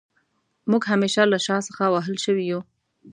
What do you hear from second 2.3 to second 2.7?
يو